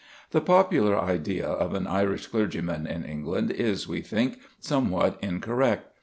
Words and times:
The 0.31 0.41
popular 0.41 0.99
idea 0.99 1.45
of 1.45 1.75
an 1.75 1.85
Irish 1.85 2.25
clergyman 2.25 2.87
in 2.87 3.05
England 3.05 3.51
is, 3.51 3.87
we 3.87 4.01
think, 4.01 4.39
somewhat 4.59 5.19
incorrect. 5.21 5.91